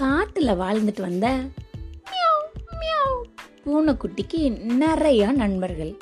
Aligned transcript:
காட்டுல 0.00 0.50
வாழ்ந்துட்டு 0.62 1.00
வந்த 1.00 1.38
பூனைக்குட்டிக்கு 3.64 4.60
நிறைய 4.60 5.32
நண்பர்கள். 5.32 5.96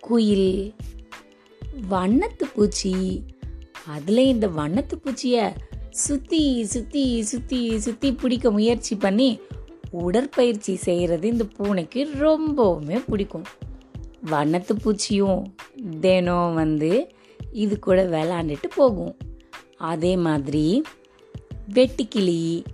குயில் 0.00 0.74
வண்ணத்து 1.90 2.44
பூச்சி. 2.54 3.22
அதுல 3.86 4.22
இந்த 4.22 4.48
வண்ணத்து 4.48 4.94
பூச்சிய 5.04 5.52
சுத்தி 5.90 6.64
சுத்தி 6.64 7.22
சுத்தி 7.22 7.78
சுத்தி 7.78 8.12
பிடிக்க 8.12 8.50
முயற்சி 8.50 8.96
பண்ணி 8.96 9.40
உடற்பயிற்சி 9.90 10.74
செய்யறது 10.74 11.28
இந்த 11.28 11.44
பூனைக்கு 11.44 12.08
ரொம்பவுமே 12.18 13.02
பிடிக்கும். 13.06 13.44
வண்ணத்து 14.26 14.72
பூச்சியும் 14.84 15.42
தினம் 16.00 16.54
வந்து 16.54 17.08
இது 17.52 17.78
கூட 17.78 18.04
விளாண்டுட்டு 18.04 18.66
போகும். 18.74 19.16
அதே 19.76 20.16
மாதிரி 20.16 20.82
வெட்டுக்கிளி 21.74 22.64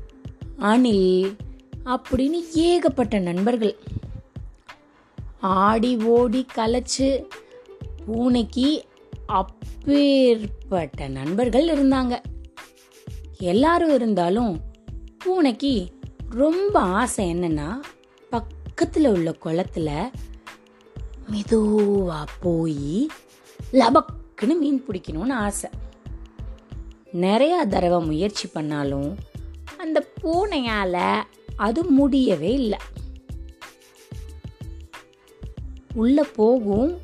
அணில் 0.58 1.36
அப்படின்னு 1.84 2.50
ஏகப்பட்ட 2.52 3.18
நண்பர்கள். 3.18 3.76
ஆடி 5.40 5.96
ஓடி 6.04 6.46
கலைச்சு 6.54 7.24
பூனைக்கு 8.06 8.84
அப்பேற்பட்ட 9.26 11.08
நண்பர்கள் 11.08 11.68
இருந்தாங்க. 11.68 12.22
எல்லாரும் 13.38 13.94
இருந்தாலும் 13.94 14.60
பூனைக்கு 15.18 15.90
ரொம்ப 16.30 16.80
ஆசை 16.80 17.34
என்னன்னா 17.34 17.80
பக்கத்தில் 18.30 19.06
உள்ள 19.06 19.34
குளத்துல 19.44 20.10
மெதுவாக 21.28 22.32
போய் 22.40 23.08
லபக்குன்னு 23.72 24.58
மீன் 24.58 24.84
பிடிக்கணும்னு 24.88 25.32
ஆசை. 25.32 25.70
நிறையா 27.12 27.66
தடவை 27.66 28.06
முயற்சி 28.06 28.48
பண்ணாலும் 28.48 29.16
அந்த 29.78 30.06
பூனையால் 30.22 31.24
அது 31.56 31.84
முடியவே 31.84 32.52
இல்லை. 32.52 32.78
உள்ள 35.94 36.22
போகும் 36.22 36.98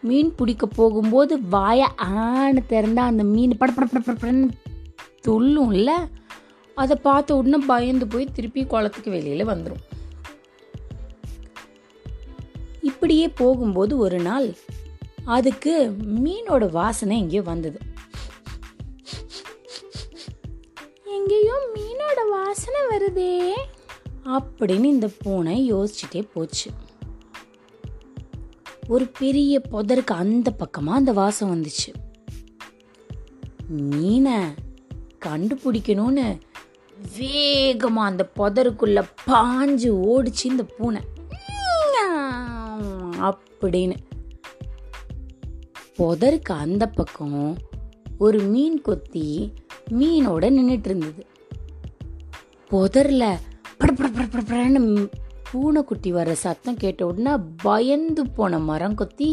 மீன் 0.00 0.34
பிடிக்க 0.34 0.66
போகும்போது 0.66 1.38
வாய 1.38 1.80
ஆன 1.96 2.62
திறந்தா 2.68 2.96
அந்த 2.96 3.22
மீன் 3.24 3.56
பட 3.56 3.72
பட 3.72 3.86
பட 3.86 4.18
படன்னு 4.18 4.48
துள்ளும்ல 5.28 5.90
அதை 6.74 6.96
பார்த்த 6.96 7.36
உடனே 7.36 7.64
பயந்து 7.66 8.06
போய் 8.06 8.32
திருப்பி 8.32 8.64
குளத்துக்கு 8.64 9.10
வெளியில் 9.10 9.46
வந்துடும் 9.46 9.82
இப்படியே 12.80 13.28
போகும்போது 13.28 13.98
ஒரு 13.98 14.18
நாள் 14.18 14.54
அதுக்கு 15.24 15.96
மீனோட 16.24 16.70
வாசனை 16.70 17.18
எங்கேயோ 17.18 17.42
வந்தது. 17.42 17.78
எங்கேயோ 21.40 21.68
மீனோட 21.74 22.30
வாசனை 22.30 22.80
வருதே. 22.90 23.52
அப்படின்னு 24.24 24.84
இந்த 24.84 25.10
பூனை 25.18 25.74
யோசிச்சுட்டே 25.74 26.28
போச்சு. 26.34 26.70
ஒரு 28.88 29.06
பெரிய 29.06 29.62
புதருக்கு 29.72 30.06
அந்த 30.06 30.52
பக்கமா 30.58 30.88
அந்த 30.88 31.12
வாசம் 31.12 31.62
வந்துச்சு. 31.62 31.94
மீனை 33.68 34.46
கண்டுபிடிக்கணும்னு 35.24 36.40
வேகமா 37.18 38.04
அந்த 38.04 38.30
புதருக்குள்ள 38.36 39.08
பாஞ்சு 39.26 39.90
ஓடிச்சு 39.90 40.44
இந்த 40.44 40.62
பூனை. 40.62 41.00
அப்படின்னு. 43.20 43.96
புதருக்கு 45.98 46.52
அந்த 46.58 46.86
பக்கம் 46.86 47.56
ஒரு 48.18 48.38
மீன் 48.38 48.80
கொத்தி 48.80 49.52
மீனோட 49.90 50.48
நின்றுட்டு 50.48 50.84
இருந்தது. 50.84 51.28
புதர்ல 52.70 53.24
படன்னு 53.78 54.80
பூனைக்குட்டி 55.50 56.10
வர 56.10 56.34
சத்தம் 56.34 56.76
கேட்ட 56.76 57.06
உடனே 57.06 57.32
பயந்து 57.62 58.22
போன 58.30 58.58
மரம் 58.58 58.94
கொத்தி 58.94 59.28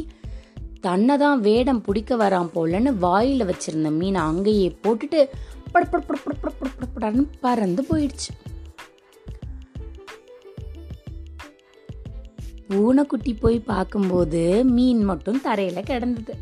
தன்னை 0.86 1.18
தான் 1.18 1.40
வேடம் 1.40 1.82
பிடிக்க 1.82 2.16
வரான் 2.16 2.50
போலன்னு 2.56 2.92
வாயில் 2.98 3.46
வச்சுருந்த 3.50 3.90
மீனை 3.98 4.22
அங்கேயே 4.22 4.68
போட்டுட்டு 4.84 5.20
படப்படப்படப்படப்படப்படன்னு 5.74 7.24
பறந்து 7.40 7.84
போயிடுச்சு. 7.90 8.32
பூனைக்குட்டி 12.68 13.34
போய் 13.34 13.60
பார்க்கும்போது 13.60 14.66
மீன் 14.76 15.04
மட்டும் 15.04 15.42
தரையில் 15.42 15.88
கிடந்தது. 15.92 16.36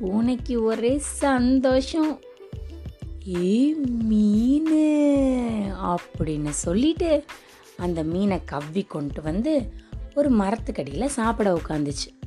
பூனைக்கு 0.00 0.56
ஒரே 0.62 0.98
சந்தோஷம். 0.98 2.12
ஏ 3.28 3.74
மீன் 4.08 4.68
அப்படின்னு 5.74 6.48
சொல்லிட்டு 6.48 7.24
அந்த 7.76 8.02
மீனை 8.02 8.44
கவ்வி 8.44 8.82
கொண்டு 8.82 9.22
வந்து 9.22 9.72
ஒரு 10.14 10.30
மரத்துக்கடியில் 10.30 11.06
சாப்பிட 11.06 11.54
உட்காந்துச்சு 11.54 12.18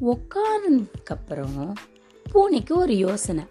உட்கார்ந்ததுக்கப்புறம் 0.00 1.72
பூனைக்கு 2.32 2.76
ஒரு 2.76 2.96
யோசனை. 2.96 3.44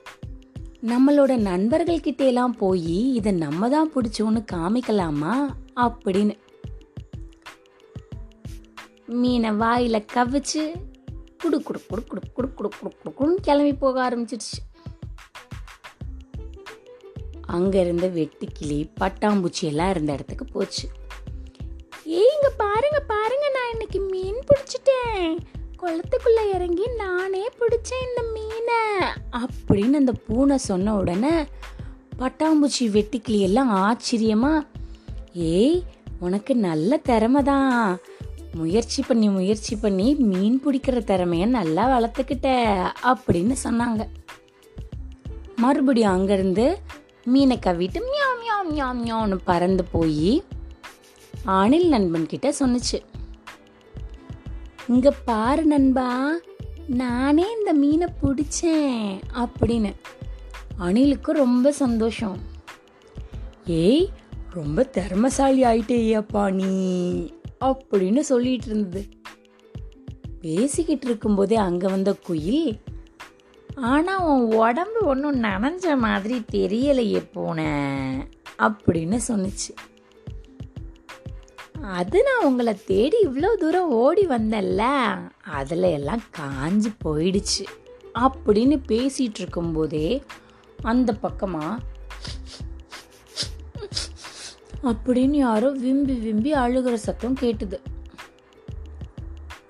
நம்மளோட 0.81 1.37
நண்பர்கள்கிட்டலாம் 1.37 2.51
போய் 2.57 3.13
இதை 3.13 3.31
நம்ம 3.31 3.69
தான் 3.69 3.91
பிடிச்சோன்னு 3.93 4.45
காமிக்கலாமா? 4.51 5.55
அப்படின்னு. 5.75 6.37
மீனை 9.05 9.51
வாயில் 9.51 10.05
கவிச்சு 10.13 10.71
குடு 11.37 11.63
குடு 11.63 11.81
குடு 11.87 12.03
குடு 12.03 12.21
குடு 12.33 12.53
குடு 12.53 12.71
குடு 12.79 12.95
குடுன்னு 13.19 13.41
கிளம்பி 13.41 13.73
போக 13.73 14.09
ஆரம்பிச்சிடுச்சு. 14.09 14.76
அங்கே 17.47 17.79
இருந்த 17.79 18.07
வெட்டுக்கிளி 18.07 18.79
பட்டாம்பூச்சி 18.99 19.61
எல்லாம் 19.61 19.89
இருந்த 19.89 20.13
இடத்துக்கு 20.13 20.45
போச்சு. 20.45 20.85
ஏங்க 22.21 22.47
பாருங்க 22.57 22.99
பாருங்க 23.07 23.49
நான் 23.49 23.71
இன்னைக்கு 23.71 23.99
மீன் 24.01 24.41
பிடிச்சிட்டேன். 24.49 25.37
குளத்துக்குள்ள 25.81 26.41
இறங்கி 26.55 26.85
நானே 26.95 27.49
பிடிச்சேன் 27.59 28.05
இந்த 28.07 28.21
மீனை. 28.35 28.81
அப்படின்னு 29.41 29.93
அந்த 29.93 30.13
பூனை 30.27 30.57
சொன்ன 30.57 30.95
உடனே 30.95 31.35
பட்டாம்பூச்சி 32.19 32.85
வெட்டுக்கிளி 32.95 33.39
எல்லாம் 33.39 33.71
ஆச்சரியமா 33.85 34.53
ஏய் 35.33 35.83
உனக்கு 36.19 36.55
நல்ல 36.55 36.97
திறமை 36.97 37.41
தான். 37.43 37.97
முயற்சி 38.53 39.03
பண்ணி 39.07 39.29
முயற்சி 39.29 39.75
பண்ணி 39.75 40.15
மீன் 40.15 40.61
பிடிக்கிற 40.65 40.99
திறமைய 41.09 41.45
நல்லா 41.45 41.83
வளர்த்துக்கிட்ட 41.93 42.47
அப்படின்னு 43.03 43.55
சொன்னாங்க. 43.63 44.03
மறுபடியும் 45.55 46.15
அங்கேருந்து 46.15 46.65
மீனை 47.31 47.59
கவிட்டு 47.65 47.99
மியா 48.09 48.27
மியா 48.39 48.57
மியா 48.61 48.87
மியான்னு 48.99 49.37
பறந்து 49.43 49.83
போய் 49.83 50.43
அணில் 51.45 51.87
நண்பன் 51.89 52.25
கிட்ட 52.25 52.53
சொன்னுச்சு. 52.59 52.97
இங்க 54.87 55.11
பாரு 55.11 55.65
நண்பா 55.65 56.09
நானே 56.87 57.45
இந்த 57.57 57.73
மீனை 57.73 58.07
பிடிச்சேன் 58.21 59.19
அப்படின்னு. 59.43 59.91
அணிலுக்கு 60.79 61.31
ரொம்ப 61.43 61.71
சந்தோஷம். 61.71 62.37
ஏய் 63.65 64.09
ரொம்ப 64.53 64.83
திறமசாலி 64.83 65.63
ஆயிட்டேயப்பா 65.63 66.51
நீ 66.51 66.71
அப்படின்னு 67.61 68.19
சொல்லிட்டு 68.19 68.65
இருந்தது. 68.65 69.09
பேசிக்கிட்டு 70.41 71.07
இருக்கும்போதே 71.07 71.55
அங்கே 71.55 71.87
வந்த 71.87 72.13
குயில் 72.13 72.79
ஆனால் 73.77 74.23
உன் 74.23 74.45
உடம்பு 74.51 74.99
ஒன்றும் 75.05 75.43
நனைஞ்ச 75.43 75.97
மாதிரி 75.97 76.37
தெரியலையே 76.51 77.21
போன 77.33 77.59
அப்படின்னு 78.57 79.17
சொன்னுச்சு. 79.27 79.71
அது 81.97 82.23
நான் 82.23 82.45
உங்களை 82.45 82.73
தேடி 82.85 83.17
இவ்வளோ 83.27 83.49
தூரம் 83.55 83.89
ஓடி 83.89 84.23
வந்தேன்ல 84.27 84.85
அதில் 85.59 85.87
எல்லாம் 85.97 86.23
காஞ்சு 86.39 86.89
போயிடுச்சு 87.05 87.65
அப்படின்னு 88.19 88.77
பேசிகிட்டு 88.87 89.39
இருக்கும்போதே 89.39 90.23
அந்த 90.83 91.13
பக்கமாக 91.13 91.83
அப்படின்னு 94.83 95.37
யாரோ 95.45 95.69
விம்பி 95.69 96.13
விம்பி 96.13 96.53
அழுகிற 96.53 96.93
சத்தம் 96.93 97.39
கேட்டுது. 97.41 97.77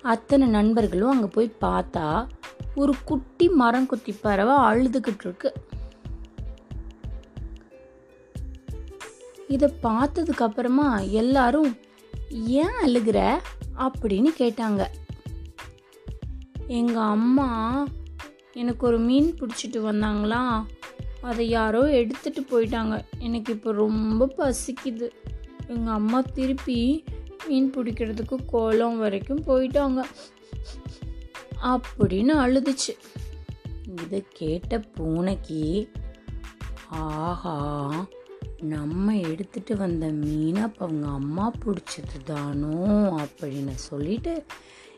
அத்தனை 0.02 0.48
நண்பர்களும் 0.48 1.10
அங்கே 1.10 1.30
போய் 1.34 1.58
பார்த்தா 1.62 2.08
ஒரு 2.78 2.94
குட்டி 3.06 3.50
மரம் 3.50 3.86
குத்தி 3.86 4.12
பறவை 4.12 4.56
அழுதுகிட்டு 4.56 5.20
இருக்கு. 5.20 5.54
இதை 9.48 9.74
பார்த்ததுக்கு 9.84 10.38
அப்புறமா 10.38 11.00
எல்லாரும் 11.00 11.78
ஏன் 12.30 12.76
அழுகிற? 12.84 13.38
அப்படின்னு 13.78 14.28
கேட்டாங்க. 14.38 14.86
எங்க 16.68 17.02
அம்மா 17.02 17.86
எனக்கு 18.54 18.88
ஒரு 18.88 19.00
மீன் 19.00 19.34
பிடிச்சிட்டு 19.34 19.78
வந்தாங்களா? 19.78 20.66
அதை 21.22 21.50
யாரோ 21.50 21.90
எடுத்துட்டு 21.90 22.42
போயிட்டாங்க. 22.42 23.02
எனக்கு 23.20 23.54
இப்போ 23.54 23.72
ரொம்ப 23.72 24.34
பசிக்குது. 24.38 25.10
எங்கள் 25.68 25.94
அம்மா 25.94 26.22
திருப்பி 26.22 27.04
மீன் 27.48 27.72
பிடிக்கிறதுக்கு 27.72 28.46
குளம் 28.46 28.98
வரைக்கும் 28.98 29.44
போயிட்டாங்க. 29.44 30.04
அப்படின்னு 31.63 32.33
அழுதுச்சு. 32.44 32.94
இதை 34.04 34.25
கேட்ட 34.30 34.80
பூனைக்கு 34.80 35.92
ஆஹா 36.89 38.07
நம்ம 38.62 39.18
எடுத்துட்டு 39.18 39.77
வந்த 39.77 40.06
மீனை 40.06 40.62
அப்போ 40.62 40.86
அவங்க 40.86 41.07
அம்மா 41.07 41.51
பிடிச்சது 41.65 42.24
தானோ? 42.25 42.75
அப்படின்னு 43.24 43.74
சொல்லிட்டு 43.74 44.45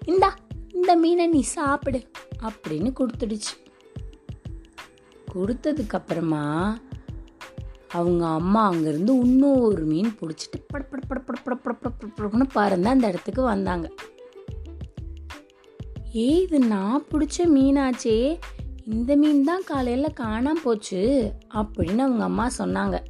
இந்தா 0.06 0.35
இந்த 0.73 0.95
மீனை 0.95 1.27
நீ 1.27 1.41
சாப்பிடு 1.41 2.11
அப்படின்னு 2.44 2.94
கொடுத்துடுச்சு. 3.00 3.56
கொடுத்ததுக்கப்புறமா 5.33 6.77
அவங்க 7.88 8.27
அம்மா 8.27 8.71
அங்கேருந்து 8.71 9.09
இன்னும் 9.09 9.59
ஒரு 9.59 9.83
மீன் 9.85 10.17
பிடிச்சிட்டு 10.19 10.57
படப்பட 10.73 11.01
படப்பட 11.09 11.35
படப்பட 11.35 11.91
படப்படன்னு 11.91 12.47
பறந்து 12.53 12.89
அந்த 12.89 13.07
இடத்துக்கு 13.07 13.41
வந்தாங்க. 13.41 13.91
ஏய் 16.11 16.41
இது 16.41 16.59
நான் 16.59 17.06
பிடிச்ச 17.11 17.38
மீனாச்சே. 17.38 18.39
இந்த 18.85 19.15
மீன் 19.15 19.44
தான் 19.44 19.63
காலையில் 19.65 20.13
காணாம 20.19 20.51
போச்சு 20.63 21.33
அப்படின்னு 21.53 21.97
அவங்க 21.97 22.23
அம்மா 22.23 22.50
சொன்னாங்க. 22.57 23.03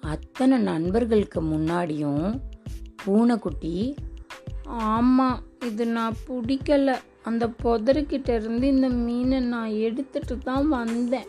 அத்தனை 0.00 0.58
நண்பர்களுக்கு 0.58 1.42
முன்னாடியும் 1.42 2.40
பூனைக்குட்டி 3.04 3.94
ஆமாம் 4.64 5.42
இது 5.64 5.86
நான் 5.86 6.16
பிடிக்கல. 6.28 6.96
அந்த 7.22 7.48
புதருக்கிட்ட 7.62 8.34
இருந்து 8.34 8.66
இந்த 8.66 8.88
மீனை 8.88 9.40
நான் 9.40 9.70
எடுத்துட்டு 9.70 10.38
தான் 10.38 10.68
வந்தேன். 10.68 11.26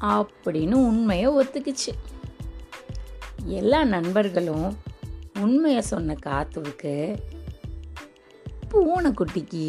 அப்படின்னு 0.00 0.72
உண்மையை 0.72 1.28
ஒத்துக்குச்சு. 1.28 1.92
எல்லா 3.44 3.84
நண்பர்களும் 3.84 4.76
உண்மையை 5.40 5.80
சொன்ன 5.80 6.16
காத்துவுக்கு 6.26 7.16
பூனைக்குட்டிக்கு 8.74 9.66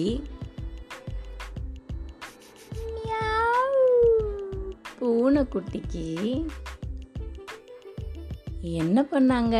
பூனைக்குட்டிக்கு 4.99 6.05
என்ன 8.61 9.01
பண்ணாங்க? 9.11 9.57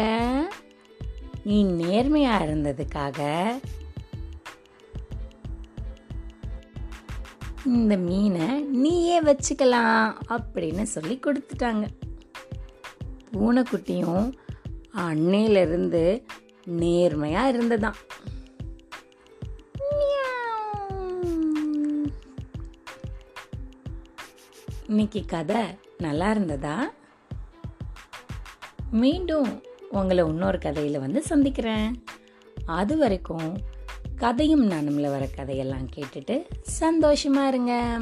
நீ 1.44 1.64
நேர்மையா 1.64 2.36
இருந்ததுக்காக 2.46 3.20
இந்த 7.66 7.98
மீனை 7.98 8.48
நீயே 8.62 9.22
வச்சுக்கலாம் 9.22 10.14
அப்படின்னு 10.30 10.84
சொல்லி 10.84 11.20
கொடுத்துட்டாங்க. 11.20 11.86
பூனைக்குட்டியும் 13.34 14.28
அன்னையிலிருந்து 14.96 16.04
நேர்மையாக 16.66 17.52
இருந்ததான் 17.52 18.00
இன்னைக்கு 24.88 25.26
கதை 25.26 25.62
நல்லா 25.98 26.32
இருந்ததா? 26.32 26.92
மீண்டும் 28.92 29.62
உங்களை 29.92 30.26
இன்னொரு 30.26 30.60
கதையில் 30.60 31.00
வந்து 31.00 31.22
சந்திக்கிறேன். 31.22 32.04
அது 32.66 32.98
வரைக்கும் 32.98 33.58
கதையும் 34.16 34.70
நானும்ல 34.70 35.10
வர 35.10 35.28
கதையெல்லாம் 35.36 35.90
கேட்டுட்டு 35.96 36.36
சந்தோஷமா 36.80 37.48
இருங்க. 37.48 38.00